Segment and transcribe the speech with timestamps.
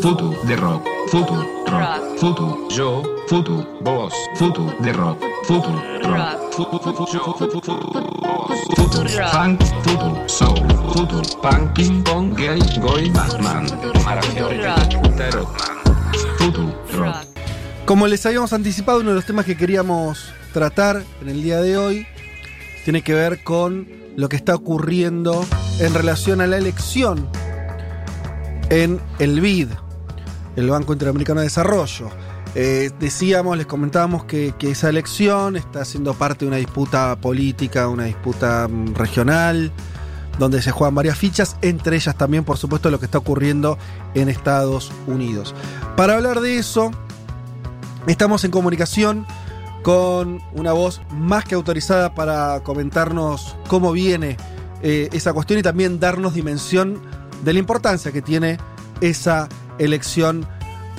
[0.00, 0.86] Foto de rock.
[1.08, 2.18] Foto rock.
[2.18, 3.02] Foto yo.
[3.28, 4.12] Foto vos.
[4.34, 5.22] Foto de rock.
[5.44, 6.52] Foto rock.
[6.52, 7.20] Foto yo.
[7.38, 7.60] Foto
[9.32, 9.62] funk.
[9.82, 10.68] Foto soul.
[10.92, 11.72] Foto punk.
[11.74, 12.60] Ping pong gay.
[12.80, 13.66] Goy Batman.
[16.38, 17.16] Foto rock.
[17.86, 21.78] Como les habíamos anticipado, uno de los temas que queríamos tratar en el día de
[21.78, 22.06] hoy
[22.84, 25.44] tiene que ver con lo que está ocurriendo
[25.80, 27.28] en relación a la elección
[28.70, 29.68] en el BID,
[30.56, 32.10] el Banco Interamericano de Desarrollo.
[32.54, 38.04] Eh, decíamos, les comentábamos que, esa elección está siendo parte de una disputa política, una
[38.04, 39.72] disputa mm, regional,
[40.38, 43.78] donde se juegan varias fichas, entre ellas también, por supuesto, lo que está ocurriendo
[44.14, 45.54] en Estados Unidos.
[45.96, 46.90] Para hablar de eso,
[48.06, 49.26] estamos en comunicación
[49.82, 54.36] con una voz más que autorizada para comentarnos cómo viene
[54.82, 57.00] eh, esa cuestión y también darnos dimensión
[57.44, 58.58] de la importancia que tiene
[59.00, 60.46] esa elección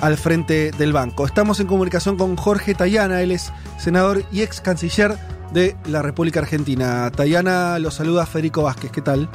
[0.00, 1.26] al frente del banco.
[1.26, 5.18] Estamos en comunicación con Jorge Tayana, él es senador y ex canciller
[5.52, 7.10] de la República Argentina.
[7.10, 9.28] Tayana lo saluda Federico Vázquez, ¿qué tal?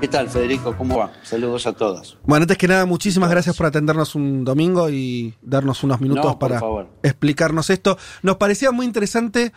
[0.00, 0.76] ¿Qué tal, Federico?
[0.76, 1.12] ¿Cómo va?
[1.22, 2.18] Saludos a todos.
[2.24, 6.38] Bueno, antes que nada, muchísimas gracias por atendernos un domingo y darnos unos minutos No,
[6.38, 6.88] para favor.
[7.02, 7.96] explicarnos esto.
[8.22, 9.52] Nos parecía muy interesante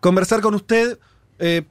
[0.00, 0.98] conversar con usted,
[1.38, 1.62] eh,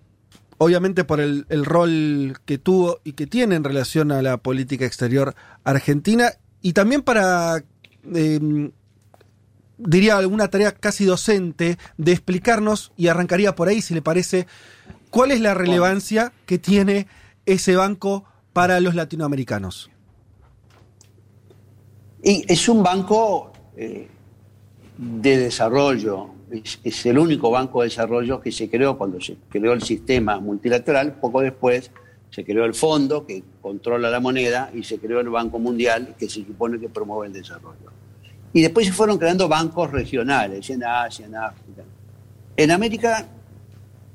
[0.57, 4.85] obviamente por el, el rol que tuvo y que tiene en relación a la política
[4.85, 7.61] exterior argentina y también para,
[8.15, 8.71] eh,
[9.77, 14.47] diría, alguna tarea casi docente de explicarnos, y arrancaría por ahí, si le parece,
[15.09, 17.07] cuál es la relevancia que tiene
[17.45, 19.91] ese banco para los latinoamericanos.
[22.23, 24.07] Y es un banco eh,
[24.97, 29.73] de desarrollo, es, es el único banco de desarrollo que se creó cuando se creó
[29.73, 31.91] el sistema multilateral, poco después
[32.29, 36.27] se creó el fondo que controla la moneda y se creó el Banco Mundial que
[36.27, 37.91] se supone que promueve el desarrollo.
[38.53, 41.83] Y después se fueron creando bancos regionales en Asia, en África.
[42.55, 43.27] En América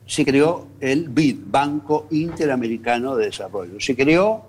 [0.07, 3.79] se creó el BID, Banco Interamericano de Desarrollo.
[3.79, 4.45] Se creó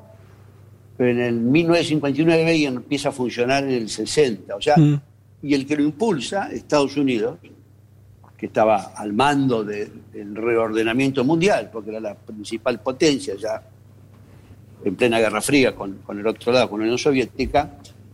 [0.97, 4.55] en el 1959 y empieza a funcionar en el 60.
[4.55, 5.01] O sea, Mm.
[5.43, 7.37] y el que lo impulsa, Estados Unidos,
[8.39, 13.61] que estaba al mando de- del reordenamiento mundial, porque era la principal potencia ya
[14.85, 17.69] en plena Guerra Fría con, con el otro lado, con la Unión Soviética,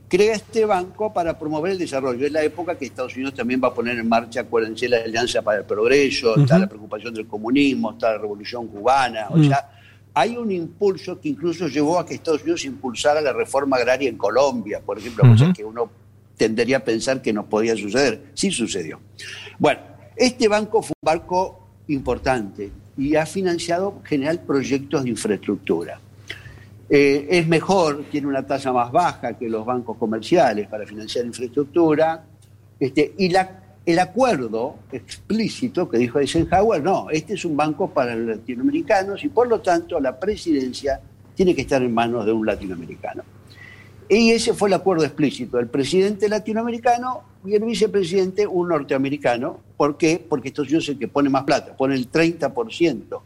[0.07, 2.25] crea este banco para promover el desarrollo.
[2.25, 5.43] Es la época que Estados Unidos también va a poner en marcha, acuérdense, la Alianza
[5.43, 9.47] para el Progreso, está la preocupación del comunismo, está la Revolución Cubana, o Mm.
[9.47, 9.69] sea,
[10.15, 14.17] hay un impulso que incluso llevó a que Estados Unidos impulsara la reforma agraria en
[14.17, 15.53] Colombia, por ejemplo, cosa Ujú.
[15.53, 15.91] que uno
[16.35, 18.23] tendería a pensar que no podía suceder.
[18.33, 18.99] Sí sucedió.
[19.59, 19.79] Bueno,
[20.15, 25.99] este banco fue un banco importante y ha financiado en general proyectos de infraestructura.
[26.89, 32.23] Eh, es mejor, tiene una tasa más baja que los bancos comerciales para financiar infraestructura.
[32.79, 33.33] Este, y
[33.85, 39.29] el acuerdo explícito que dijo Eisenhower, no, este es un banco para los latinoamericanos y
[39.29, 40.99] por lo tanto la presidencia
[41.35, 43.23] tiene que estar en manos de un latinoamericano.
[44.07, 49.59] Y ese fue el acuerdo explícito, el presidente latinoamericano y el vicepresidente un norteamericano.
[49.77, 50.23] ¿Por qué?
[50.27, 53.21] Porque Estados Unidos es el que pone más plata, pone el 30%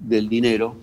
[0.00, 0.76] del dinero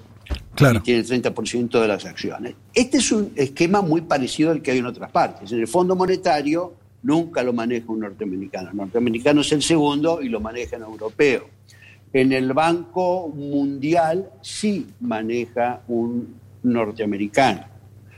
[0.56, 0.80] Claro.
[0.80, 2.56] y tiene el 30% de las acciones.
[2.74, 5.52] Este es un esquema muy parecido al que hay en otras partes.
[5.52, 8.72] En el Fondo Monetario nunca lo maneja un norteamericano.
[8.72, 11.46] El norteamericano es el segundo y lo maneja un europeo.
[12.12, 17.75] En el Banco Mundial sí maneja un norteamericano.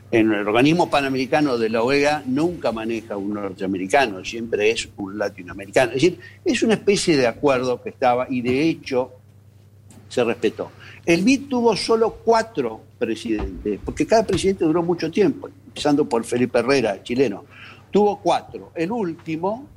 [0.10, 5.92] En el organismo panamericano de la OEA nunca maneja un norteamericano, siempre es un latinoamericano.
[5.92, 9.12] Es decir, es una especie de acuerdo que estaba y de hecho
[10.08, 10.72] se respetó.
[11.06, 16.60] El BID tuvo solo cuatro presidentes, porque cada presidente duró mucho tiempo, empezando por Felipe
[16.60, 17.44] Herrera, el chileno.
[17.92, 18.72] Tuvo cuatro.
[18.76, 19.68] El último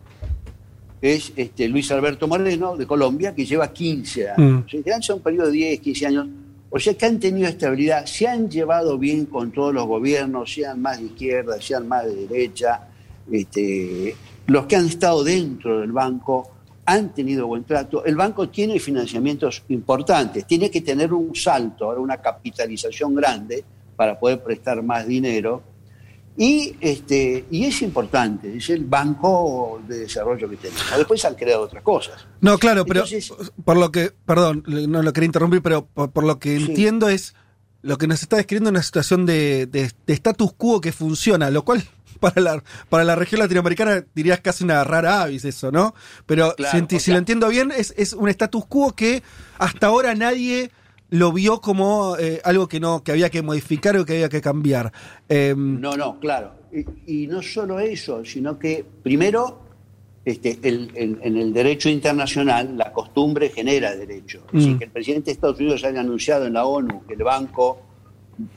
[1.01, 4.65] es este, Luis Alberto Moreno, de Colombia, que lleva 15 años.
[4.65, 4.69] Mm.
[4.69, 6.29] General son un periodo de 10, 15 años.
[6.73, 10.81] O sea que han tenido estabilidad, se han llevado bien con todos los gobiernos, sean
[10.81, 12.89] más de izquierda, sean más de derecha.
[13.31, 14.15] Este,
[14.47, 16.51] los que han estado dentro del banco
[16.85, 18.05] han tenido buen trato.
[18.05, 23.65] El banco tiene financiamientos importantes, tiene que tener un salto, ahora una capitalización grande
[23.97, 25.63] para poder prestar más dinero.
[26.43, 30.83] Y, este, y es importante, es el banco de desarrollo que tenemos.
[30.97, 32.27] Después han creado otras cosas.
[32.41, 33.31] No, claro, pero Entonces-
[33.63, 36.65] por lo que, perdón, no lo quería interrumpir, pero por, por lo que Sí.
[36.65, 37.35] entiendo es
[37.83, 41.63] lo que nos está describiendo una situación de, de- de status quo que funciona, lo
[41.63, 41.85] cual
[42.21, 45.95] para la, para la región latinoamericana dirías casi una rara avis eso, ¿no?
[46.25, 49.23] Pero Claro, si, lo entiendo bien, es, es un status quo que
[49.59, 50.71] hasta ahora nadie
[51.11, 54.41] lo vio como eh, algo que no que había que modificar o que había que
[54.41, 54.93] cambiar.
[55.29, 56.53] Em, No, no, claro.
[57.07, 59.61] Y, y no solo eso, sino que primero,
[60.25, 64.43] este, el- el- en el derecho internacional, la costumbre genera derecho.
[64.49, 64.79] Es decir, Mm.
[64.79, 67.81] que el presidente de Estados Unidos haya anunciado en la ONU que el Banco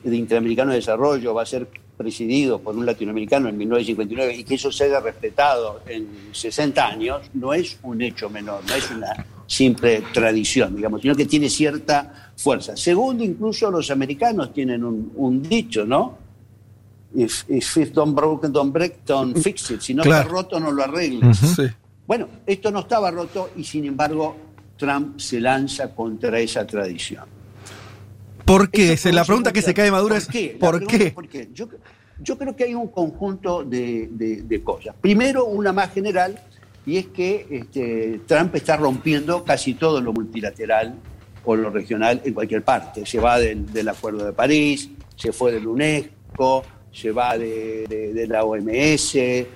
[0.04, 1.68] de Interamericano de Desarrollo va a ser
[1.98, 7.30] presidido por un latinoamericano en 1959 y que eso se haya respetado en 60 años,
[7.34, 12.33] no es un hecho menor, no es una simple tradición, digamos, sino que tiene cierta
[12.36, 12.76] fuerza.
[12.76, 16.18] Segundo, incluso los americanos tienen un, un dicho, ¿no?
[17.16, 19.82] If, if it don't broken, don't break, don't fix it.
[19.82, 20.22] Si no Claro.
[20.24, 21.38] está roto, no lo arregles.
[21.38, 21.64] sí.
[22.08, 24.36] Bueno, esto no estaba roto y sin embargo
[24.78, 27.26] Trump se lanza contra esa tradición.
[28.46, 28.94] ¿Por qué?
[28.94, 30.58] Eso la pregunta que se cae Maduro es ¿Por qué?
[30.60, 31.12] ¿por qué?
[31.12, 31.50] ¿por qué?
[31.54, 31.70] Yo,
[32.22, 34.96] yo creo que hay un conjunto de, de- de cosas.
[35.00, 36.38] Primero, una más general,
[36.86, 40.96] y es que este, Trump está rompiendo casi todo lo multilateral
[41.46, 43.06] o lo regional en cualquier parte.
[43.06, 49.16] Se va del, Acuerdo de París, se fue del UNESCO, se va de, la OMS,
[49.16, 49.48] eh,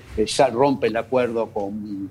[0.51, 2.09] rompe el acuerdo con,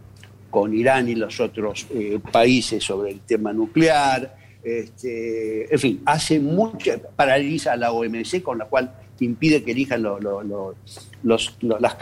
[0.50, 4.37] con Irán y los otros eh, países sobre el tema nuclear.
[4.62, 10.02] Este, en fin, hace mucho, paraliza a la OMC, con la cual impide que elijan
[10.02, 10.75] lo- lo- lo-
[11.23, 11.96] los- lo- las,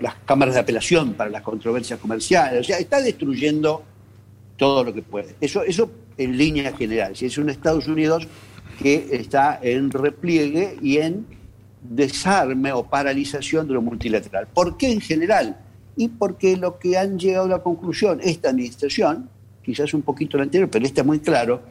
[0.00, 2.60] las cámaras de apelación para las controversias comerciales.
[2.60, 3.82] O sea, está destruyendo
[4.56, 5.36] todo lo que puede.
[5.40, 7.16] Eso, eso en línea general.
[7.16, 8.26] Si es un Estados Unidos
[8.78, 11.26] que está en repliegue y en
[11.82, 14.48] desarme o paralización de lo multilateral.
[14.52, 15.58] ¿Por qué en general?
[15.96, 19.28] Y porque lo que han llegado a la conclusión esta administración,
[19.62, 21.62] quizás un poquito la anterior, pero está muy claro,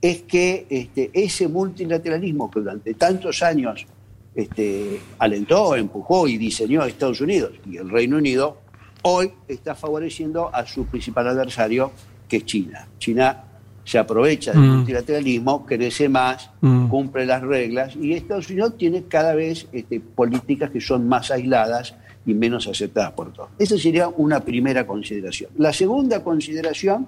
[0.00, 3.86] es que este, ese multilateralismo que durante tantos años
[4.34, 8.58] este, alentó, empujó y diseñó a Estados Unidos y el Reino Unido,
[9.02, 11.92] hoy está favoreciendo a su principal adversario,
[12.28, 12.86] que es China.
[12.98, 13.44] China
[13.84, 14.76] se aprovecha del Mm.
[14.76, 16.88] multilateralismo, crece más, Mm.
[16.88, 21.94] cumple las reglas y Estados Unidos tiene cada vez este, políticas que son más aisladas
[22.26, 23.48] y menos aceptadas por todos.
[23.58, 25.50] Esa sería una primera consideración.
[25.56, 27.06] La segunda consideración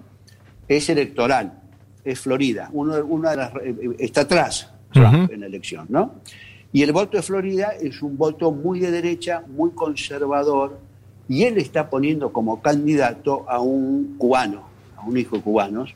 [0.67, 1.53] es electoral,
[2.05, 2.71] es Florida.
[2.73, 6.15] Uno, una de las, eh, está atrás Trump en la elección, ¿no?
[6.73, 10.79] Y el voto de Florida es un voto muy de derecha, muy conservador,
[11.29, 14.63] y él está poniendo como candidato a un cubano,
[14.97, 15.95] a un hijo de cubanos,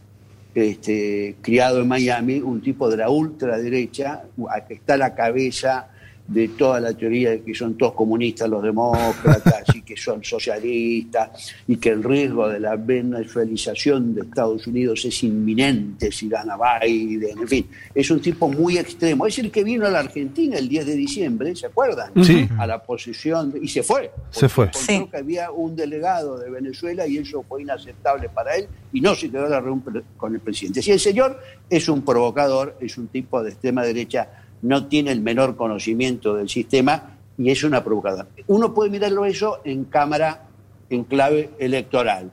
[0.65, 4.23] este, criado en Miami, un tipo de la ultraderecha,
[4.67, 5.89] que está la cabeza
[6.29, 11.55] de toda la teoría de que son todos comunistas los demócratas y que son socialistas
[11.69, 17.39] y que el riesgo de la venezuelización de Estados Unidos es inminente si gana Biden,
[17.41, 19.27] en fin, es un tipo muy extremo.
[19.27, 22.11] Es el que vino a la Argentina el 10 de diciembre, ¿se acuerdan?
[22.25, 22.49] Sí.
[22.59, 24.11] A la posición, de- y se fue.
[24.31, 24.71] Se fue.
[24.75, 25.07] Sí.
[25.11, 29.31] que había un delegado de Venezuela y eso fue inaceptable para él y no se
[29.31, 30.83] quedó a la reunión con el presidente.
[30.83, 31.39] Si el señor
[31.69, 34.29] es un provocador, es un tipo de extrema derecha,
[34.67, 38.27] no tiene el menor conocimiento del sistema y es una provocadora.
[38.49, 40.47] Uno puede mirarlo eso en cámara,
[40.91, 42.31] en clave electoral.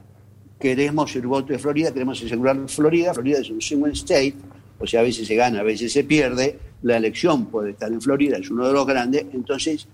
[0.59, 3.13] Queremos el voto de Florida, queremos asegurar Florida.
[3.13, 4.35] Florida es un swing state,
[4.79, 6.57] o sea, a veces se gana, a veces se pierde.
[6.83, 9.25] La elección puede estar en Florida, es uno de los grandes.
[9.33, 9.87] Entonces,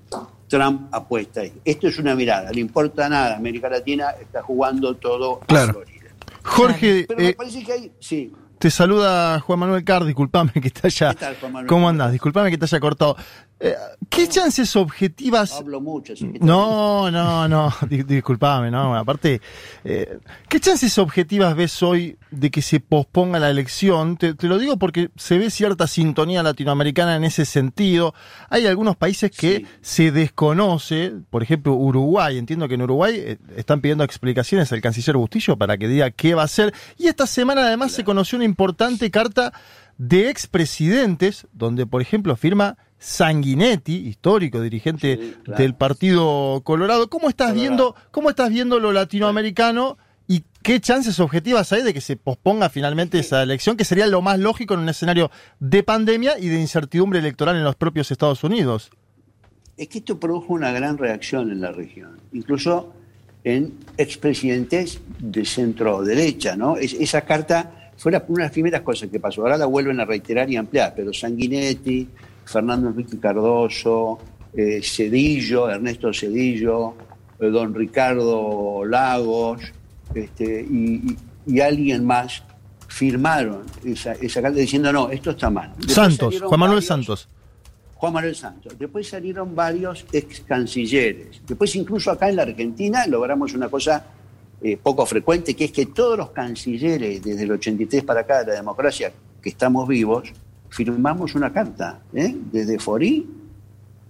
[0.47, 1.53] Trump apuesta ahí.
[1.65, 3.35] Esto es una mirada, le importa nada.
[3.37, 5.71] América Latina está jugando todo Claro.
[5.71, 5.99] a Florida.
[6.43, 7.91] Jorge, Pero eh, me parece que hay.
[7.99, 11.09] Sí, te saluda Juan Manuel Carr, disculpame que te haya...
[11.11, 11.67] ¿Qué tal, Juan Manuel?
[11.67, 12.11] ¿Cómo andás?
[12.11, 13.15] Disculpame que te haya cortado.
[13.61, 13.75] Eh,
[14.09, 16.13] ¿Qué chances objetivas hablo mucho.
[16.39, 19.41] No, no, no, di- disculpame, no, aparte,
[19.83, 24.15] eh, ¿qué chances objetivas ves hoy de que se posponga la elección?
[24.15, 28.13] Te, te lo digo porque se ve cierta sintonía latinoamericana en ese sentido.
[28.49, 29.67] Hay algunos países que Sí.
[29.81, 35.17] se desconoce, por ejemplo Uruguay, entiendo que en Uruguay eh, están pidiendo explicaciones al canciller
[35.17, 36.73] Bustillo para que diga qué va a hacer.
[36.97, 39.51] Y esta semana además se conoció una importante carta
[39.97, 45.61] de expresidentes, donde por ejemplo firma Sanguinetti, histórico dirigente Sí, claro.
[45.63, 47.09] del Partido Colorado.
[47.09, 47.61] ¿Cómo estás Colorado.
[47.69, 52.69] viendo, cómo estás viendo lo latinoamericano y qué chances objetivas hay de que se posponga
[52.69, 56.59] finalmente esa elección, que sería lo más lógico en un escenario de pandemia y de
[56.59, 58.91] incertidumbre electoral en los propios Estados Unidos?
[59.77, 62.93] Es que esto produjo una gran reacción en la región, incluso
[63.45, 66.75] en expresidentes de centro derecha, ¿no?
[66.75, 69.41] Es- esa carta fue la- una de las primeras cosas que pasó.
[69.41, 72.07] Ahora la vuelven a reiterar y ampliar, pero Sanguinetti,
[72.51, 74.17] Fernando Enrique Cardoso,
[74.53, 76.95] eh, Cedillo, Ernesto Cedillo,
[77.39, 79.61] eh, don Ricardo Lagos,
[80.15, 82.43] este, y, y- y alguien más
[82.87, 85.71] firmaron esa, esa carta diciendo no, esto está mal.
[85.77, 87.27] Después Santos, Juan Manuel varios- Santos.
[87.95, 88.73] Juan Manuel Santos.
[88.79, 91.41] Después salieron varios ex cancilleres.
[91.45, 94.05] Después incluso acá en la Argentina logramos una cosa
[94.61, 98.47] eh, poco frecuente, que es que todos los cancilleres desde el 83 para acá de
[98.47, 100.29] la democracia que estamos vivos,
[100.69, 102.35] firmamos una carta, ¿eh?
[102.51, 103.27] desde Forí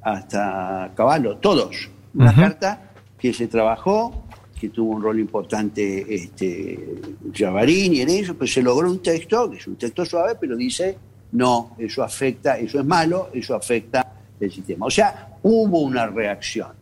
[0.01, 1.89] hasta Caballo, todos.
[2.13, 4.23] Una carta que se trabajó,
[4.59, 7.01] que tuvo un rol importante este,
[7.33, 10.97] Javarini en eso, pero se logró un texto, que es un texto suave, pero dice,
[11.31, 14.05] no, eso afecta, eso es malo, eso afecta
[14.39, 14.87] el sistema.
[14.87, 16.78] O sea, hubo una reacción.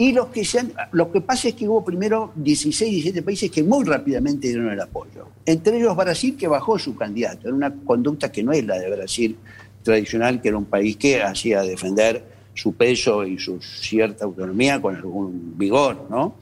[0.00, 0.46] Y lo que,
[0.92, 4.80] lo que pasa es que hubo primero 16, 17 países que muy rápidamente dieron el
[4.80, 5.26] apoyo.
[5.44, 7.48] Entre ellos Brasil, que bajó su candidato.
[7.48, 9.36] Era una conducta que no es la de Brasil
[9.82, 12.22] tradicional, que era un país que hacía defender
[12.54, 16.36] su peso y su cierta autonomía con algún vigor, ¿no?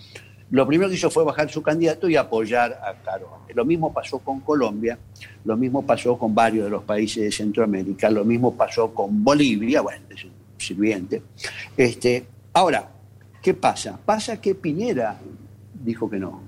[0.50, 3.38] Lo primero que hizo fue bajar su candidato y apoyar a Caro.
[3.54, 4.98] Lo mismo pasó con Colombia,
[5.44, 9.80] lo mismo pasó con varios de los países de Centroamérica, lo mismo pasó con Bolivia,
[9.80, 11.22] bueno, es un sirviente.
[11.76, 12.96] Este, ahora,
[13.47, 13.97] ¿Qué pasa?
[14.05, 15.21] Pasa que Piñera
[15.85, 16.41] dijo que no.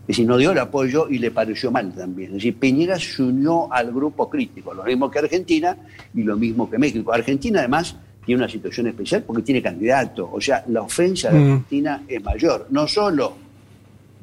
[0.00, 2.30] Es decir, no dio el apoyo y le pareció mal también.
[2.30, 5.76] Es decir, Piñera se unió al grupo crítico, lo mismo que Argentina
[6.14, 7.12] y lo mismo que México.
[7.12, 10.30] Argentina además tiene una situación especial porque tiene candidato.
[10.32, 11.42] O sea, la ofensa de mm.
[11.42, 12.68] Argentina es mayor.
[12.70, 13.34] No solo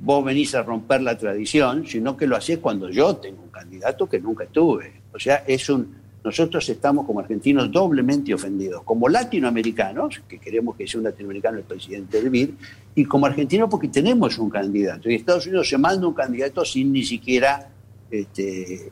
[0.01, 4.09] vos venís a romper la tradición, sino que lo hacés cuando yo tengo un candidato
[4.09, 5.03] que nunca tuve.
[5.13, 10.87] O sea, es un nosotros estamos como argentinos doblemente ofendidos, como latinoamericanos, que queremos que
[10.87, 12.49] sea un latinoamericano el presidente del BID,
[12.95, 15.07] y como argentinos porque tenemos un candidato.
[15.07, 17.69] Y Estados Unidos se manda un candidato sin ni siquiera
[18.09, 18.91] este,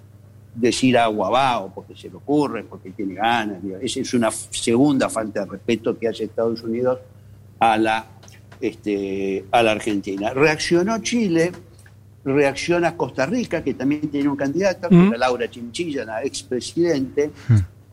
[0.53, 3.63] decir agua va, o porque se le ocurre, porque tiene ganas.
[3.81, 6.99] Esa es una segunda falta de respeto que hace Estados Unidos
[7.57, 8.05] a la,
[8.61, 10.35] este, a la Argentina.
[10.35, 11.51] Reaccionó Chile
[12.25, 17.31] reacciona Costa Rica, que también tiene un candidato, Laura Chinchilla, la expresidente.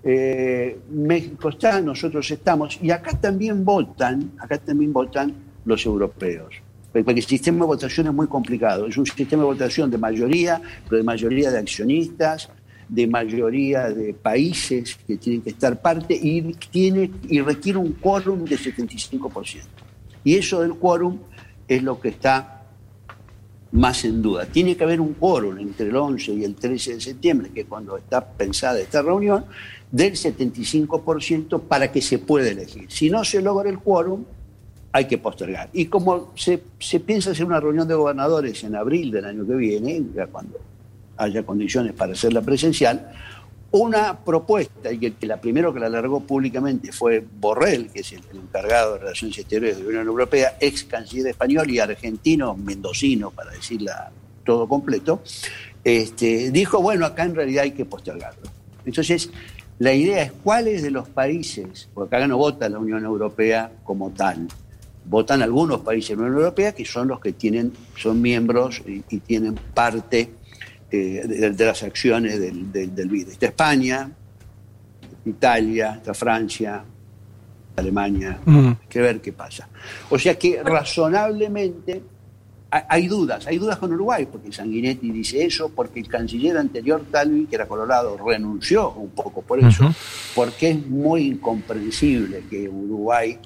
[0.03, 5.35] Eh, México está, nosotros estamos, y acá también votan, acá también votan
[5.65, 6.55] los europeos.
[6.93, 8.87] Porque el sistema de votación es muy complicado.
[8.87, 12.49] Es un sistema de votación de mayoría, pero de mayoría de accionistas,
[12.89, 18.45] de mayoría de países que tienen que estar parte y, tiene, y requiere un quórum
[18.45, 19.63] de 75%.
[20.25, 21.19] Y eso del quórum
[21.69, 22.60] es lo que está
[23.73, 24.47] más en duda.
[24.47, 27.67] Tiene que haber un quórum entre el 11 y el 13 de septiembre, que es
[27.67, 29.45] cuando está pensada esta reunión,
[29.91, 32.91] del 75% para que se pueda elegir.
[32.91, 34.25] Si no se logra el quórum,
[34.93, 35.71] hay que postergar.
[35.73, 39.55] Y como se, se, piensa hacer una reunión de gobernadores en abril del año que
[39.55, 40.59] viene, ya cuando
[41.17, 43.13] haya condiciones para hacerla presencial,
[43.73, 48.23] una propuesta, y que, la primero que la alargó públicamente fue Borrell, que es el,
[48.33, 53.53] encargado de Relaciones Exteriores de la Unión Europea, ex canciller español y argentino, mendocino, para
[53.53, 54.11] decirla
[54.45, 55.23] todo completo,
[55.85, 58.51] este, dijo, bueno, acá en realidad hay que postergarlo.
[58.85, 59.31] Entonces,
[59.79, 64.11] la idea es cuáles de los países, porque acá no vota la Unión Europea como
[64.11, 64.49] tal,
[65.05, 69.19] votan algunos países de la Unión Europea que son los que tienen, son miembros y
[69.21, 70.40] tienen parte
[70.93, 73.29] eh, de, las acciones del, del, BID.
[73.29, 74.11] Está España,
[75.25, 76.85] Italia, está Francia,
[77.77, 79.69] Alemania, hay que ver qué pasa.
[80.09, 82.03] O sea que razonablemente
[82.71, 87.47] hay dudas, hay dudas con Uruguay, porque Sanguinetti dice eso, porque el canciller anterior, Talvi,
[87.47, 89.93] que era colorado, renunció un poco por eso,
[90.35, 93.39] porque es muy incomprensible que Uruguay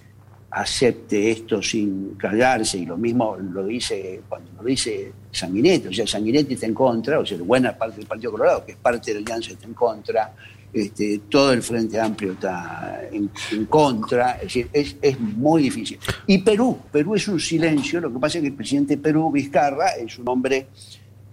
[0.55, 6.07] acepte esto sin callarse, y lo mismo lo dice cuando lo dice Sanguinetti, o sea,
[6.07, 9.21] Sanguinetti está en contra, o sea, buena parte del Partido Colorado, que es parte de
[9.21, 10.33] la alianza, está en contra,
[10.73, 13.31] este, todo el Frente Amplio está en,
[13.67, 15.99] contra, es decir, es, es, muy difícil.
[16.27, 19.33] Y Perú, Perú es un silencio, lo que pasa es que el presidente de Perú,
[19.33, 20.69] Vizcarra, es un hombre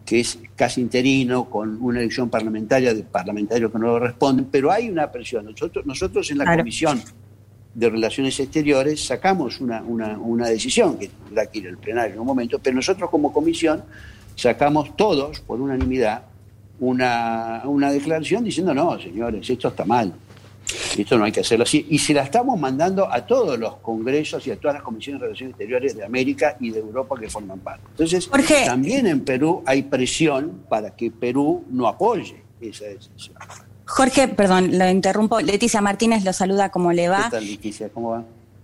[0.03, 4.71] que es casi interino, con una elección parlamentaria de parlamentarios que no lo responden, pero
[4.71, 5.45] hay una presión.
[5.45, 7.01] Nosotros, nosotros en la comisión
[7.73, 12.27] de Relaciones Exteriores sacamos una, una, decisión, que tendrá que ir al plenario en un
[12.27, 13.83] momento, pero nosotros como comisión
[14.35, 16.23] sacamos todos, por unanimidad,
[16.79, 20.13] una, una declaración diciendo, no, señores, esto está mal,
[20.97, 21.85] esto no hay que hacerlo así.
[21.89, 25.27] Y se la estamos mandando a todos los congresos y a todas las comisiones de
[25.27, 27.83] Relaciones Exteriores de América y de Europa que forman parte.
[27.91, 28.29] Entonces,
[28.65, 33.35] también en Perú hay presión para que Perú no apoye esa decisión.
[33.91, 35.41] Jorge, perdón, lo interrumpo.
[35.41, 37.25] Leticia Martínez lo saluda, ¿cómo le va?
[37.25, 37.89] ¿Qué tal, Leticia?
[37.89, 38.23] ¿Cómo va?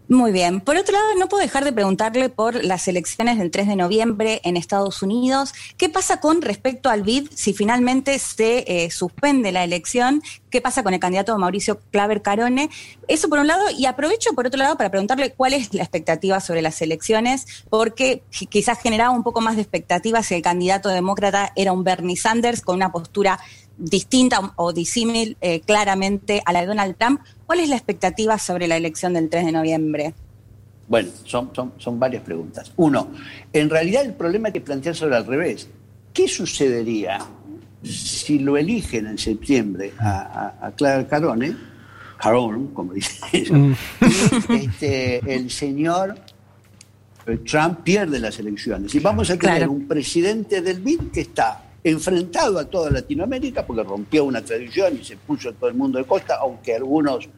[0.09, 0.61] Muy bien.
[0.61, 4.39] Por otro lado, no puedo dejar de preguntarle por las elecciones del 3 de noviembre
[4.45, 5.53] en Estados Unidos.
[5.75, 10.21] ¿Qué pasa con respecto al BID si finalmente se eh, suspende la elección?
[10.49, 12.69] ¿Qué pasa con el candidato Mauricio Claver Carone?
[13.09, 16.39] Eso por un lado, y aprovecho por otro lado para preguntarle cuál es la expectativa
[16.39, 21.51] sobre las elecciones, porque quizás generaba un poco más de expectativa si el candidato demócrata
[21.57, 23.39] era un Bernie Sanders con una postura
[23.77, 27.21] distinta o disímil eh, claramente a la de Donald Trump.
[27.45, 30.13] ¿Cuál es la expectativa sobre la elección del 3 de noviembre?
[30.87, 32.71] Bueno, son, son, son varias preguntas.
[32.77, 33.11] Uno,
[33.51, 35.67] en realidad el problema que plantear sobre al revés.
[36.13, 37.19] ¿Qué sucedería
[37.83, 41.55] si lo eligen en septiembre a, a, Clara Carone,
[42.17, 43.75] Carone, como dice ella, mm.
[44.49, 46.15] este, el señor
[47.27, 48.93] eh, Trump pierde las elecciones.
[48.95, 53.83] Y vamos a tener un presidente del BID que está enfrentado a toda Latinoamérica porque
[53.83, 57.29] rompió una tradición y se puso a todo el mundo de costa, aunque algunos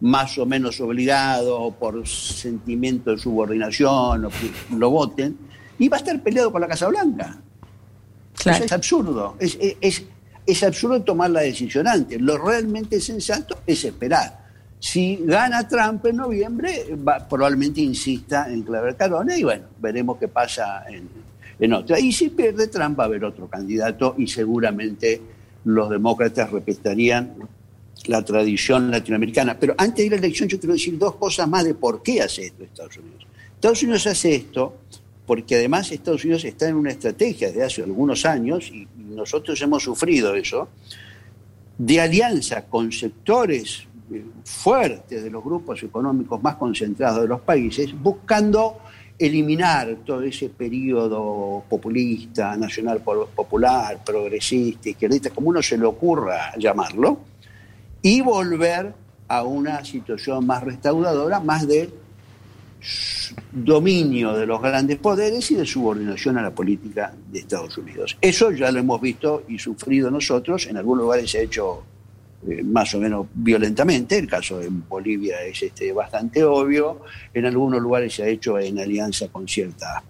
[0.00, 5.36] más o menos obligados por sentimiento de subordinación o que lo voten,
[5.78, 7.38] y va a estar peleado con la Casa Blanca.
[8.44, 9.36] es absurdo.
[9.38, 10.04] Es, es,
[10.46, 12.20] es, absurdo tomar la decisión antes.
[12.20, 14.40] Lo realmente sensato es esperar.
[14.78, 16.96] Si gana Trump en noviembre,
[17.28, 21.08] probablemente insista en clavar Carone y bueno, veremos qué pasa en,
[21.60, 22.00] en otra.
[22.00, 25.20] Y si pierde Trump va a haber otro candidato y seguramente
[25.64, 27.34] los demócratas respetarían
[28.06, 29.58] la tradición latinoamericana.
[29.58, 32.02] Pero antes de ir a la elección yo quiero decir dos cosas más de por
[32.02, 33.26] qué hace esto Estados Unidos.
[33.54, 34.74] Estados Unidos hace esto
[35.30, 39.84] porque además Estados Unidos está en una estrategia desde hace algunos años, y nosotros hemos
[39.84, 40.68] sufrido eso,
[41.78, 47.94] de alianza con sectores eh, fuertes de los grupos económicos más concentrados de los países,
[48.02, 48.80] buscando
[49.20, 57.20] eliminar todo ese periodo populista, nacional popular, progresista, izquierdista, como uno se le ocurra llamarlo,
[58.00, 58.94] y volver
[59.28, 61.90] a una situación más restauradora, más de
[63.52, 68.16] dominio de los grandes poderes y de subordinación a la política de Estados Unidos.
[68.22, 71.82] Eso ya lo hemos visto y sufrido nosotros, en algunos lugares se ha hecho
[72.48, 77.02] eh, más o menos violentamente, el caso de Bolivia es este, bastante obvio,
[77.34, 80.02] en algunos lugares se ha hecho en alianza con ciertas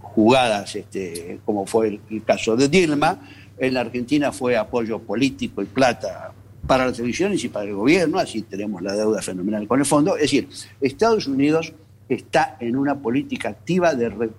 [0.00, 3.18] jugadas, este, como fue el caso de Dilma,
[3.58, 6.32] en la Argentina fue apoyo político y plata
[6.66, 10.16] para las elecciones y para el gobierno, así tenemos la deuda fenomenal con el fondo.
[10.16, 10.48] Es decir,
[10.80, 11.72] Estados Unidos
[12.08, 14.32] está en una política activa de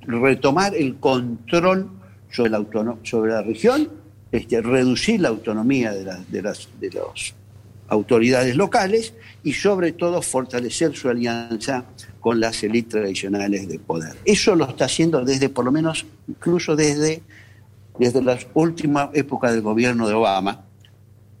[0.00, 1.90] retomar el control
[2.30, 2.64] sobre la,
[3.02, 3.88] sobre la región,
[4.32, 7.34] este, reducir la autonomía de, de las de las
[7.88, 9.12] autoridades locales
[9.44, 11.84] y sobre todo fortalecer su alianza
[12.20, 14.16] con las élites tradicionales de poder.
[14.24, 17.22] Eso lo está haciendo desde, por lo menos, incluso desde,
[17.98, 20.64] desde las últimas épocas del gobierno de Obama,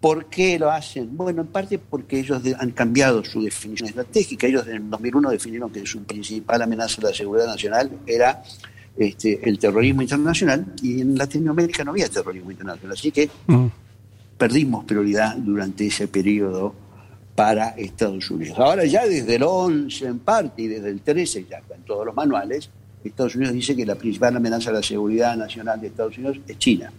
[0.02, 1.16] ¿Por qué lo hacen?
[1.16, 4.48] Bueno, en parte porque ellos han cambiado su definición estratégica.
[4.48, 8.42] Ellos en 2001 definieron que su principal amenaza a la seguridad nacional era
[8.96, 12.94] este, el terrorismo internacional y en Latinoamérica no había terrorismo internacional.
[12.96, 13.66] Así que mm.
[14.36, 16.74] perdimos prioridad durante ese periodo
[17.34, 18.58] para Estados Unidos.
[18.58, 22.14] Ahora ya desde el 11 en parte y desde el 13 ya en todos los
[22.14, 22.68] manuales,
[23.02, 26.58] Estados Unidos dice que la principal amenaza a la seguridad nacional de Estados Unidos es
[26.58, 26.92] China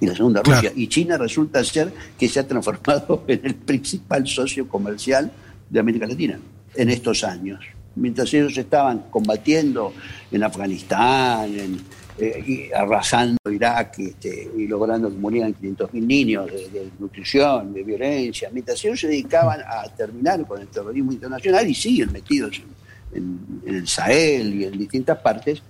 [0.00, 0.72] y la segunda Rusia.
[0.74, 5.30] Y China resulta ser que se ha transformado en el principal socio comercial
[5.70, 6.38] de América Latina
[6.74, 7.64] en estos años.
[7.96, 9.92] Mientras ellos estaban combatiendo
[10.30, 11.78] en Afganistán,
[12.18, 18.84] eh, arrasando Irak este, y logrando que murieran 500.000 niños de, nutrición, de violencia, mientras
[18.84, 22.60] ellos se dedicaban a terminar con el terrorismo internacional y siguen metidos
[23.12, 25.62] en el Sahel y en distintas partes,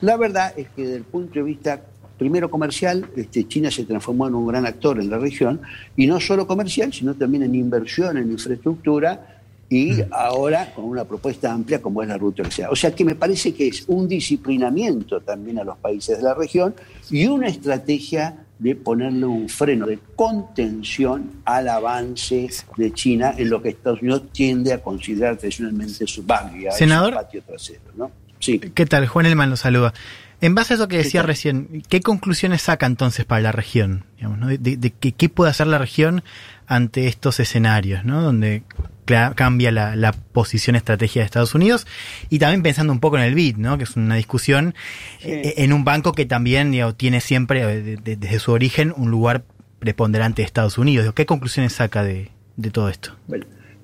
[0.00, 1.80] la verdad es que desde el punto de vista
[2.18, 5.60] primero comercial, este, China se transformó en un gran actor en la región,
[5.96, 9.41] y no solo comercial, sino también en inversión en infraestructura
[9.72, 10.08] y mm.
[10.10, 12.68] ahora con una propuesta amplia como es la ruta sea.
[12.68, 16.34] O sea que me parece que es un disciplinamiento también a los países de la
[16.34, 16.74] región
[17.10, 23.62] y una estrategia de ponerle un freno de contención al avance de China en lo
[23.62, 27.80] que Estados Unidos tiende a considerar tradicionalmente su baglia, Senador, su patio trasero.
[27.96, 28.10] ¿no?
[28.40, 28.58] Sí.
[28.58, 29.06] ¿Qué tal?
[29.06, 29.94] Juan Elman lo saluda.
[30.42, 34.04] En base a eso que decía recién, ¿qué conclusiones saca entonces para la región?
[34.18, 36.22] de, qué puede hacer la región
[36.66, 38.20] ante estos escenarios, ¿no?
[38.22, 38.64] donde
[39.04, 41.86] cambia la, posición estratégica de Estados Unidos
[42.30, 43.76] y también pensando un poco en el BID, ¿no?
[43.76, 44.74] que es una discusión
[45.22, 49.44] eh, en un banco que también tiene siempre, eh, desde su origen, un lugar
[49.78, 51.12] preponderante de Estados Unidos.
[51.14, 52.30] ¿Qué conclusiones saca de,
[52.72, 53.16] todo esto?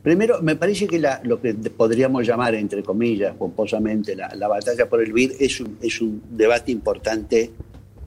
[0.02, 5.12] Primero, me parece que lo que podríamos llamar, entre comillas, pomposamente, la, batalla por el
[5.12, 7.50] BID es un, es un debate importante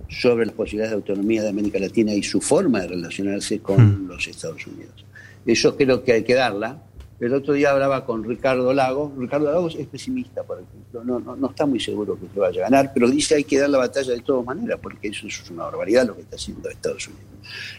[0.10, 4.08] sobre las posibilidades de autonomía de América Latina y su forma de relacionarse con hmm.
[4.08, 5.06] los Estados Unidos.
[5.46, 6.82] Eso creo que hay que darla,
[7.22, 9.12] el otro día hablaba con Ricardo Lagos.
[9.16, 11.04] Ricardo Lagos es pesimista, por ejemplo.
[11.22, 13.78] No, está muy seguro que se vaya a ganar, pero dice hay que dar la
[13.78, 17.26] batalla de todas maneras, porque eso es una barbaridad lo que está haciendo Estados Unidos.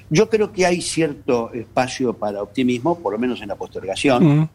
[0.09, 4.49] Yo creo que hay cierto espacio para optimismo, por lo menos en la postergación.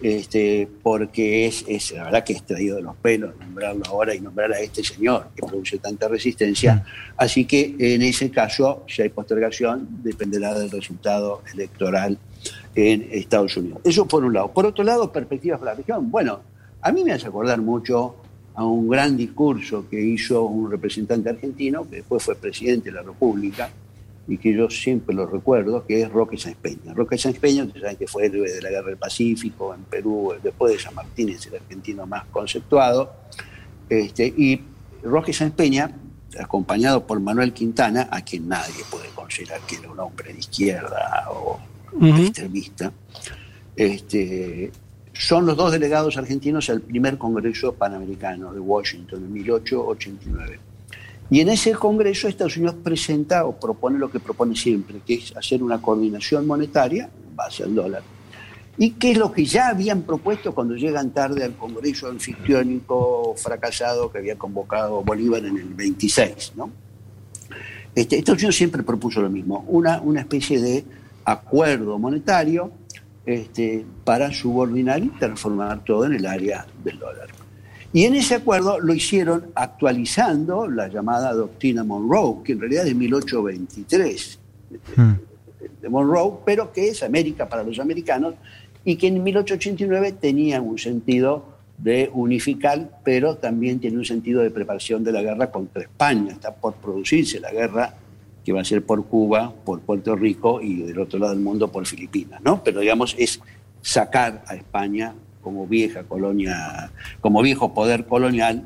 [0.00, 4.20] Este, porque es, es, la verdad que es traído de los pelos nombrarlo ahora y
[4.20, 6.74] nombrar a este señor que produce tanta resistencia.
[6.74, 6.82] Mm.
[7.16, 12.18] Así que en ese caso, si hay postergación, dependerá del resultado electoral
[12.74, 13.80] en Estados Unidos.
[13.84, 14.52] Eso por un lado.
[14.52, 16.10] Por otro lado, perspectivas para la región.
[16.10, 16.40] Bueno,
[16.82, 18.16] a mí me hace acordar mucho
[18.54, 23.02] a un gran discurso que hizo un representante argentino, que después fue presidente de la
[23.02, 23.70] República,
[24.28, 26.94] y que yo siempre lo recuerdo, que es Roque Sáenz Peña.
[26.94, 30.34] Roque Sáenz Peña, ustedes saben que fue héroe de la Guerra del Pacífico en Perú,
[30.42, 33.12] después de San Martín es el argentino más conceptuado,
[33.88, 34.60] este, y
[35.02, 35.90] Roque Sáenz Peña,
[36.38, 41.28] acompañado por Manuel Quintana, a quien nadie puede considerar que era un hombre de izquierda
[41.30, 41.58] o
[42.02, 42.92] extremista,
[43.76, 44.72] este,
[45.12, 50.58] son los dos delegados argentinos al primer Congreso Panamericano de Washington en 1889.
[51.30, 55.36] Y en ese Congreso Estados Unidos presenta o propone lo que propone siempre, que es
[55.36, 58.02] hacer una coordinación monetaria en base al dólar.
[58.78, 64.12] Y que es lo que ya habían propuesto cuando llegan tarde al Congreso anfictiónico fracasado
[64.12, 66.52] que había convocado Bolívar en el 26.
[66.56, 66.70] ¿no?
[67.94, 70.84] Este, Estados Unidos siempre propuso lo mismo, una, una especie de
[71.24, 72.70] acuerdo monetario
[73.24, 77.45] este, para subordinar y transformar todo en el área del dólar.
[77.92, 82.90] Y en ese acuerdo lo hicieron actualizando la llamada doctrina Monroe, que en realidad es
[82.90, 84.38] de 1823
[84.96, 85.12] hmm.
[85.80, 88.34] de Monroe, pero que es América para los americanos
[88.84, 94.50] y que en 1889 tenía un sentido de unificar, pero también tiene un sentido de
[94.50, 96.32] preparación de la guerra contra España.
[96.32, 97.94] Está por producirse la guerra
[98.44, 101.70] que va a ser por Cuba, por Puerto Rico y del otro lado del mundo
[101.70, 102.62] por Filipinas, ¿no?
[102.62, 103.40] Pero digamos es
[103.82, 105.14] sacar a España
[105.46, 108.64] como vieja colonia, como viejo poder colonial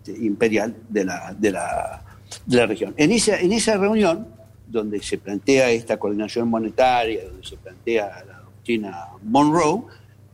[0.00, 2.02] este, imperial de la, de la,
[2.44, 2.94] de la región.
[2.96, 4.26] En esa, en esa reunión,
[4.66, 9.84] donde se plantea esta coordinación monetaria, donde se plantea la doctrina Monroe,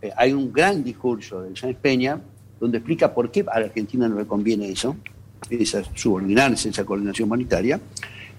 [0.00, 2.18] eh, hay un gran discurso de Sáenz Peña
[2.58, 4.96] donde explica por qué a la Argentina no le conviene eso,
[5.50, 7.78] esa, subordinarse esa coordinación monetaria,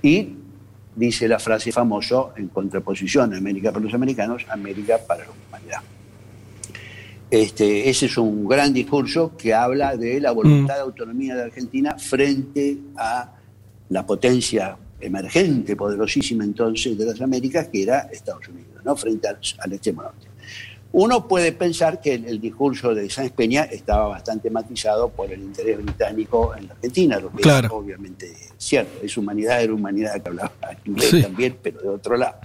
[0.01, 0.37] y
[0.95, 5.81] dice la frase famosa en contraposición América para los americanos, América para la humanidad.
[7.33, 11.97] Este, ese es un gran discurso que habla de la voluntad de autonomía de Argentina
[11.97, 13.27] frente a
[13.89, 18.95] la potencia emergente, poderosísima entonces de las Américas, que era Estados Unidos, ¿no?
[18.95, 20.27] frente al, al extremo norte.
[20.91, 25.77] Uno puede pensar que el, discurso de Sáenz Peña estaba bastante matizado por el interés
[25.83, 29.03] británico en la Argentina, lo que es obviamente cierto.
[29.03, 30.51] Es humanidad, era humanidad que hablaba
[30.85, 32.35] inglés también, pero de otro lado.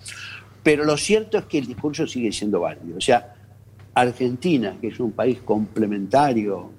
[0.62, 2.96] Pero lo cierto es que el discurso sigue siendo válido.
[2.96, 3.34] O sea,
[4.00, 6.70] Argentina, que es un país complementario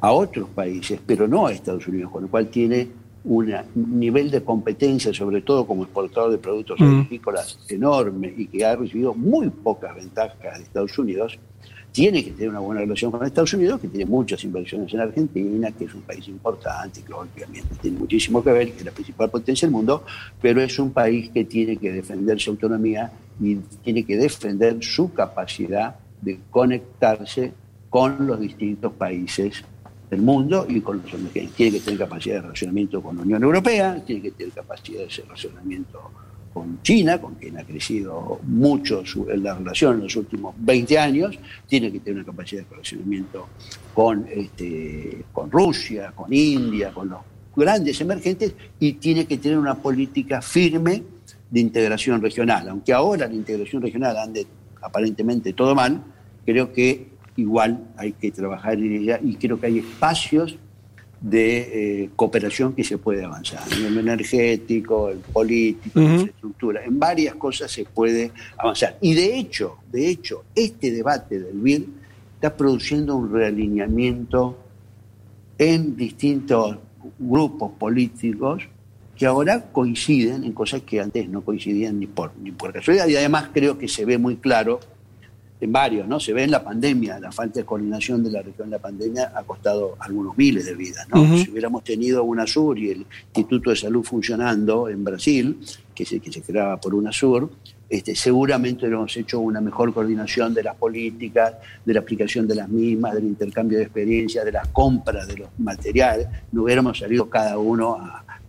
[0.00, 2.88] a otros países, pero no a Estados Unidos, con lo cual tiene
[3.24, 7.00] un nivel de competencia, sobre todo como exportador de productos mm.
[7.02, 11.38] agrícolas, enorme y que ha recibido muy pocas ventajas de Estados Unidos,
[11.92, 15.70] tiene que tener una buena relación con Estados Unidos, que tiene muchas inversiones en Argentina,
[15.70, 19.30] que es un país importante, que obviamente tiene muchísimo que ver, que es la principal
[19.30, 20.04] potencia del mundo,
[20.40, 25.12] pero es un país que tiene que defender su autonomía y tiene que defender su
[25.12, 27.52] capacidad de conectarse
[27.90, 29.62] con los distintos países
[30.08, 31.54] del mundo y con los emergentes.
[31.54, 35.08] Tiene que tener capacidad de relacionamiento con la Unión Europea, tiene que tener capacidad de
[35.08, 36.10] relacionamiento
[36.52, 39.02] con China, con quien ha crecido mucho
[39.36, 43.48] la relación en los últimos 20 años, tiene que tener una capacidad de relacionamiento
[43.94, 47.20] con, este, con Rusia, con India, con los
[47.54, 51.02] grandes emergentes y tiene que tener una política firme
[51.50, 52.68] de integración regional.
[52.68, 54.46] Aunque ahora la integración regional ande
[54.80, 56.02] aparentemente todo mal,
[56.44, 60.56] creo que igual hay que trabajar y creo que hay espacios
[61.22, 66.98] de eh, cooperación que se puede avanzar, en el energético, en político, en infraestructura, en
[66.98, 68.98] varias cosas se puede avanzar.
[69.00, 71.82] Y de hecho, de hecho, este debate del BID
[72.34, 74.58] está produciendo un realineamiento
[75.58, 76.78] en distintos
[77.20, 78.64] grupos políticos
[79.16, 83.06] que ahora coinciden en cosas que antes no coincidían ni por, ni por casualidad.
[83.06, 84.80] Y además creo que se ve muy claro
[85.62, 86.18] en varios, ¿no?
[86.18, 89.32] Se ve en la pandemia, la falta de coordinación de la región en la pandemia
[89.32, 91.36] ha costado algunos miles de vidas, ¿no?
[91.38, 95.60] Si hubiéramos tenido UNASUR y el Instituto de Salud funcionando en Brasil,
[95.94, 97.48] que se, que se creaba por UNASUR,
[97.88, 102.68] este, seguramente hubiéramos hecho una mejor coordinación de las políticas, de la aplicación de las
[102.68, 107.56] mismas, del intercambio de experiencias, de las compras de los materiales, no hubiéramos salido cada
[107.56, 107.98] uno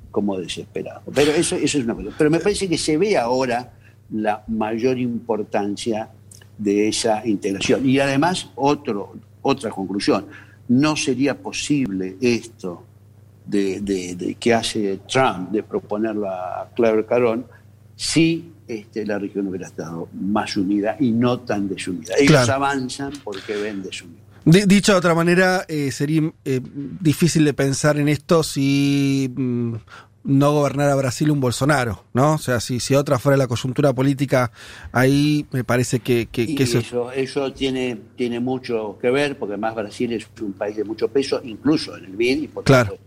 [0.09, 1.03] como desesperado.
[1.13, 2.09] Pero eso, eso es una cosa.
[2.17, 3.71] Pero me parece que se ve ahora
[4.09, 6.09] la mayor importancia
[6.57, 7.87] de esa integración.
[7.87, 10.25] Y además, otro, otra conclusión,
[10.67, 12.83] no sería posible esto
[13.45, 17.45] de, que hace Trump de proponerlo a Claire Carón
[17.95, 22.15] si este, la región hubiera estado más unida y no tan desunida.
[22.17, 24.21] Ellos avanzan porque ven desunida.
[24.45, 26.59] Dicho de otra manera, eh, sería eh,
[26.99, 29.75] difícil de pensar en esto si mm,
[30.23, 32.33] no gobernara Brasil un Bolsonaro, ¿no?
[32.33, 34.51] O sea, si, si otra fuera la coyuntura política,
[34.91, 37.11] ahí me parece que, eso...
[37.11, 37.53] eso...
[37.53, 41.97] tiene, tiene mucho que ver, porque además Brasil es un país de mucho peso, incluso
[41.97, 42.97] en el BID y por claro.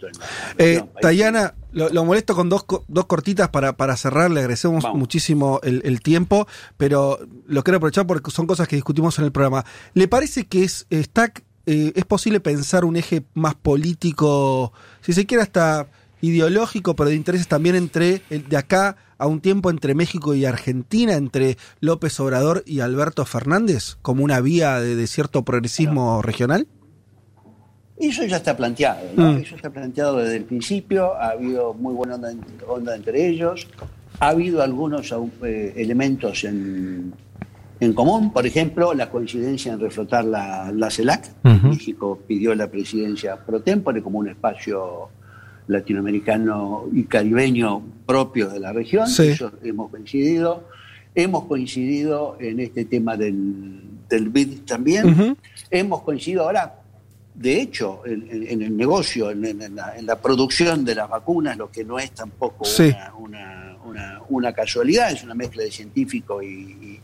[0.59, 5.61] en eh, Tayana, lo, molesto con dos, dos cortitas para, para cerrar, le agradecemos muchísimo
[5.63, 9.65] el, tiempo, pero lo quiero aprovechar porque son cosas que discutimos en el programa.
[9.95, 11.33] ¿Le parece que es, está,
[11.65, 15.89] eh, es posible pensar un eje más político, si se quiere hasta
[16.21, 21.15] ideológico, pero de intereses también entre, de acá a un tiempo entre México y Argentina,
[21.15, 26.67] entre López Obrador y Alberto Fernández, como una vía de, cierto progresismo regional?
[27.99, 29.37] Eso ya está planteado, mm.
[29.39, 32.19] eso está planteado desde el principio, ha habido muy buena
[32.69, 33.67] onda, entre ellos,
[34.21, 37.15] ha habido algunos eh, elementos en,
[37.95, 41.31] común, por ejemplo, la coincidencia en reflotar la, CELAC.
[41.43, 45.11] México pidió la presidencia pro tempore como un espacio
[45.69, 49.07] latinoamericano y caribeño propio de la región.
[49.63, 50.69] hemos coincidido.
[51.15, 55.37] Hemos coincidido en este tema del, del BID también.
[55.71, 56.81] Hemos coincidido ahora,
[57.35, 62.11] de hecho, en, el negocio, en, la, producción de las vacunas, lo que no es
[62.13, 62.67] tampoco
[64.29, 67.01] una, casualidad, es una mezcla de científico y,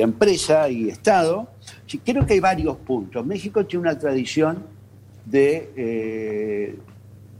[0.00, 1.48] empresa y Estado.
[1.86, 3.24] Sí, creo que hay varios puntos.
[3.24, 4.66] México tiene una tradición
[5.24, 6.76] de eh,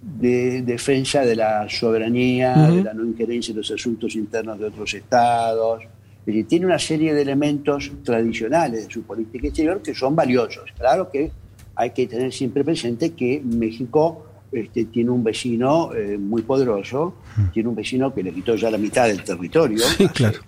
[0.05, 4.93] de defensa de la soberanía, de la no injerencia en los asuntos internos de otros
[4.93, 5.83] estados.
[5.83, 10.71] Es decir, tiene una serie de elementos tradicionales de su política exterior que son valiosos.
[10.77, 11.31] Claro que
[11.77, 17.15] hay que tener siempre presente que México este, tiene un vecino eh, muy poderoso,
[17.53, 19.83] tiene un vecino que le quitó ya la mitad del territorio
[20.15, 20.39] claro.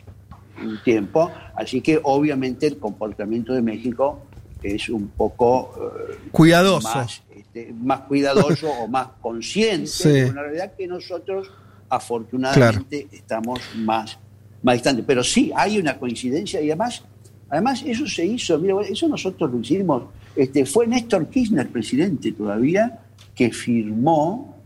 [0.65, 4.27] un tiempo, así que obviamente el comportamiento de México
[4.63, 7.07] es un poco eh, cuidadoso.
[7.35, 11.51] Este, más cuidadoso o más consciente de una realidad que nosotros
[11.89, 14.19] afortunadamente estamos más,
[14.63, 15.05] más distantes.
[15.07, 17.03] Pero sí, hay una coincidencia y además,
[17.49, 23.01] además eso se hizo, mira, eso nosotros lo hicimos, este, fue Néstor Kirchner, presidente todavía,
[23.35, 24.57] que firmó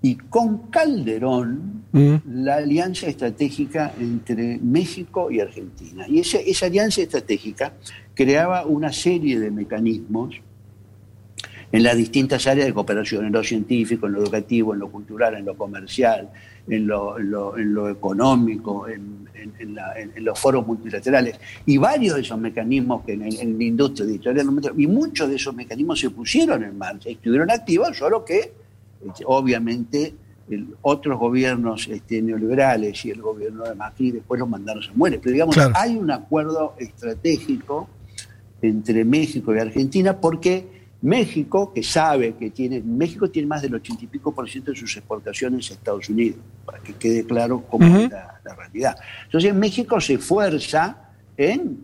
[0.00, 2.16] y con Calderón mm.
[2.26, 6.06] la alianza estratégica entre México y Argentina.
[6.08, 7.74] Y esa, esa alianza estratégica
[8.14, 10.40] creaba una serie de mecanismos
[11.72, 15.34] en las distintas áreas de cooperación, en lo científico, en lo educativo, en lo cultural,
[15.36, 16.28] en lo comercial,
[16.68, 19.26] en lo, en lo, económico, en,
[20.16, 21.40] los foros multilaterales.
[21.64, 24.46] Y varios de esos mecanismos que en, la industria editorial,
[24.76, 28.52] y muchos de esos mecanismos se pusieron en marcha, estuvieron activos, solo que
[29.06, 30.14] este, obviamente
[30.82, 35.18] otros gobiernos este, neoliberales y el gobierno de Macri después los mandaron a muere.
[35.18, 37.88] Pero digamos, hay un acuerdo estratégico
[38.62, 44.04] entre México y Argentina porque México, que sabe que tiene, México tiene más del ochenta
[44.04, 47.84] y pico por ciento de sus exportaciones a Estados Unidos, para que quede claro cómo
[47.98, 48.96] es la, realidad.
[49.24, 50.96] Entonces México se esfuerza
[51.36, 51.76] en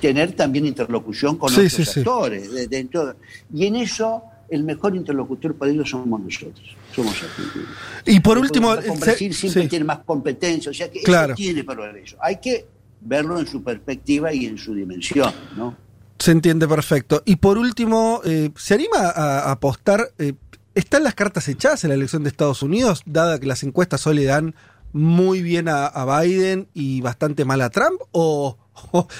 [0.00, 2.68] tener también interlocución con otros actores.
[2.68, 3.16] dentro,
[3.52, 7.68] y en eso el mejor interlocutor para ellos somos nosotros, somos argentinos.
[8.04, 8.76] Y por último...
[8.76, 12.18] Brasil siempre tiene más competencia, o sea que eso tiene para eso.
[12.20, 12.66] Hay que
[13.04, 15.76] verlo en su perspectiva y en su dimensión, ¿no?
[16.18, 17.22] Se entiende perfecto.
[17.24, 20.08] Y por último, eh, ¿se anima a, apostar?
[20.18, 20.34] Eh,
[20.74, 24.16] ¿Están las cartas echadas en la elección de Estados Unidos, dada que las encuestas hoy
[24.16, 24.54] le dan
[24.92, 28.00] muy bien a, Biden y bastante mal a Trump?
[28.12, 28.56] ¿O,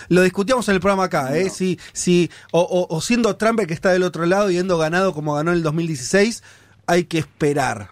[0.09, 1.51] lo discutíamos en el programa acá, ¿eh?
[1.51, 5.35] Si, si, o, siendo Trump el que está del otro lado y habiendo ganado como
[5.35, 6.43] ganó en el 2016,
[6.87, 7.91] hay que esperar.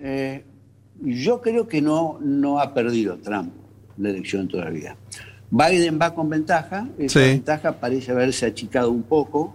[0.00, 0.44] Eh,
[1.00, 3.63] yo creo que no, no ha perdido Trump
[3.96, 4.96] la elección todavía.
[5.50, 9.54] Biden va con ventaja, esa ventaja parece haberse achicado un poco.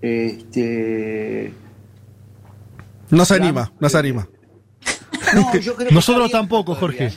[0.00, 1.52] Este,
[3.10, 4.28] no se anima, no se anima.
[5.90, 7.10] Nosotros tampoco, Jorge.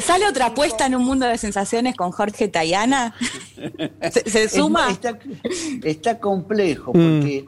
[0.00, 3.14] ¿Sale otra apuesta en un mundo de sensaciones con Jorge Tayana?
[4.26, 4.88] ¿Se, suma?
[5.82, 6.94] Está, complejo, mm.
[6.94, 7.46] porque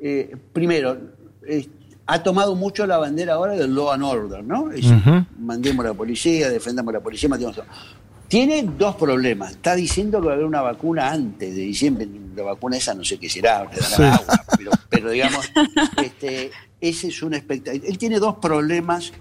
[0.00, 0.98] eh, primero,
[2.06, 4.70] ha tomado mucho la bandera ahora del law and order, ¿no?
[5.38, 7.64] Mandemos a la policía, defendamos a la policía, matemos a
[8.32, 9.50] tiene dos problemas.
[9.50, 12.08] Está diciendo que va a haber una vacuna antes de diciembre.
[12.34, 13.76] La vacuna esa no sé qué será, agua,
[14.88, 15.52] pero, digamos,
[16.02, 17.84] este, ese es un espectáculo.
[17.86, 19.12] Él tiene dos problemas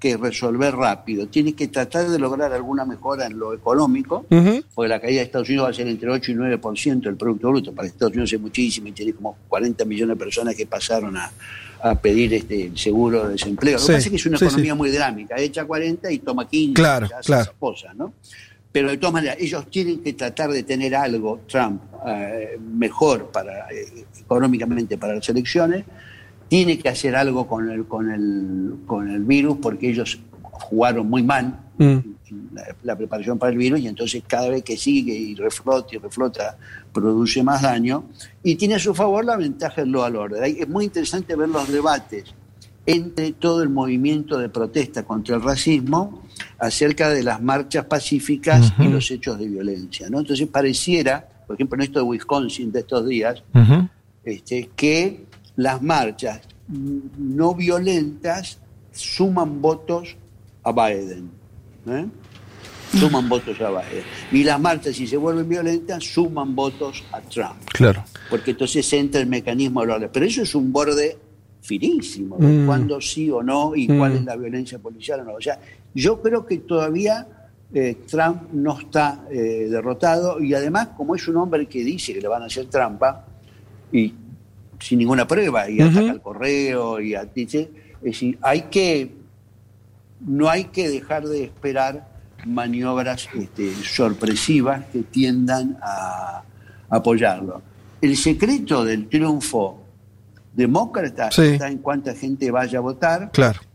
[0.00, 1.26] que resolver rápido.
[1.28, 4.24] Tiene que tratar de lograr alguna mejora en lo económico,
[4.74, 7.50] porque la caída de Estados Unidos va a ser entre 8 y 9% del Producto
[7.50, 7.72] Bruto.
[7.74, 11.30] Para Estados Unidos es muchísimo y tiene como 40 millones de personas que pasaron a,
[12.02, 13.78] pedir este seguro de desempleo.
[13.78, 16.74] Lo que pasa es que es una economía muy dinámica, echa 40 y toma 15,
[16.74, 17.52] claro, claro.
[17.94, 18.12] ¿no?
[18.72, 23.66] Pero de todas maneras, ellos tienen que tratar de tener algo, Trump, eh, mejor para,
[23.70, 25.84] eh, económicamente para las elecciones.
[26.50, 31.22] Tiene que hacer algo con el, con el, con el virus porque ellos jugaron muy
[31.22, 31.98] mal mm.
[32.82, 36.58] la, preparación para el virus y entonces cada vez que sigue y reflota y reflota
[36.92, 38.06] produce más daño
[38.42, 40.42] y tiene a su favor la ventaja del global order.
[40.42, 42.34] Es muy interesante ver los debates
[42.84, 46.24] entre todo el movimiento de protesta contra el racismo
[46.58, 50.10] acerca de las marchas pacíficas y los hechos de violencia.
[50.10, 50.18] ¿no?
[50.18, 53.40] Entonces pareciera, por ejemplo en esto de Wisconsin de estos días,
[54.24, 55.29] este, que
[55.60, 58.58] las marchas no violentas
[58.92, 60.16] suman votos
[60.62, 61.30] a Biden.
[61.86, 62.06] ¿eh?
[62.94, 64.04] Suman votos a Biden.
[64.32, 67.62] Y las marchas, si se vuelven violentas, suman votos a Trump.
[67.74, 68.02] Claro.
[68.30, 71.18] Porque entonces entra el mecanismo de Pero eso es un borde
[71.60, 72.64] finísimo, mm.
[72.64, 74.26] cuándo sí o no y cuál es mm.
[74.26, 75.34] la violencia policial o no.
[75.34, 75.60] O sea,
[75.92, 77.26] yo creo que todavía
[77.74, 82.20] eh, Trump no está eh, derrotado y además, como es un hombre que dice que
[82.22, 83.26] le van a hacer trampa
[83.92, 84.14] y
[84.80, 89.14] sin ninguna prueba y ataca al correo y a, dice, es decir, hay que
[90.20, 92.08] no hay que dejar de esperar
[92.44, 96.42] maniobras este, sorpresivas que tiendan a
[96.90, 97.62] apoyarlo.
[98.00, 99.82] El secreto del triunfo
[100.54, 103.30] demócrata está en cuánta gente vaya a votar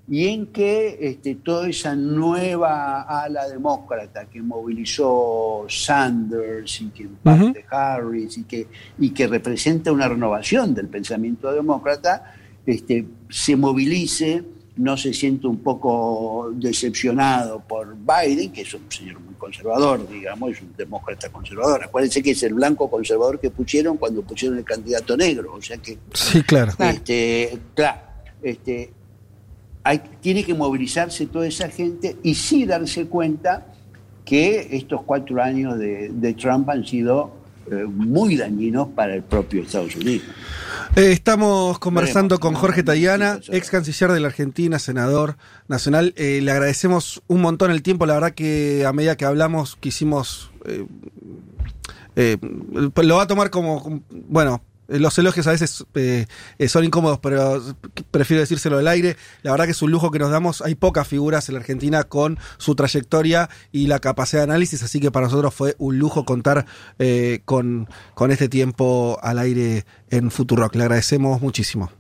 [0.08, 7.16] y en que este, toda esa nueva ala demócrata que movilizó Sanders y que en
[7.16, 8.68] parte Harris y que,
[9.00, 14.44] y que representa una renovación del pensamiento demócrata, este, se movilice
[14.78, 20.52] no se siente un poco decepcionado por Biden, que es un señor muy conservador, digamos,
[20.52, 21.86] es un demócrata conservador.
[21.86, 25.78] Acuérdense que es el blanco conservador que pusieron cuando pusieron el candidato negro, o sea
[25.78, 25.98] que...
[26.14, 26.74] Sí, claro.
[26.80, 28.02] Este, claro,
[28.44, 28.92] este,
[29.86, 33.68] hay, tiene que movilizarse toda esa gente y sí darse cuenta
[34.26, 37.32] que estos cuatro años de, Trump han sido
[37.72, 40.26] eh, muy dañinos para el propio Estados Unidos.
[40.96, 46.16] Eh, estamos conversando con Jorge Tayana, ex canciller de la Argentina, senador nacional.
[46.18, 48.08] Eh, le agradecemos un montón el tiempo.
[48.08, 50.52] La verdad que a medida que hablamos quisimos...
[52.16, 56.26] Lo va a tomar como, bueno, los elogios a veces eh,
[56.58, 57.62] eh, son incómodos, pero
[58.12, 59.18] prefiero decírselo al aire.
[59.44, 60.62] La verdad que es un lujo que nos damos.
[60.62, 65.00] Hay pocas figuras en la Argentina con su trayectoria y la capacidad de análisis, así
[65.00, 66.66] que para nosotros fue un lujo contar
[67.46, 70.76] con, con este tiempo al aire en Futurock.
[70.76, 71.92] Le agradecemos muchísimo.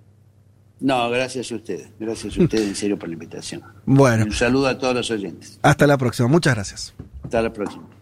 [0.79, 1.89] No, gracias a ustedes.
[1.99, 3.63] Gracias a ustedes en serio por la invitación.
[3.85, 4.25] Bueno.
[4.25, 5.59] Un saludo a todos los oyentes.
[5.61, 6.27] Hasta la próxima.
[6.27, 6.93] Muchas gracias.
[7.23, 7.94] Hasta la próxima.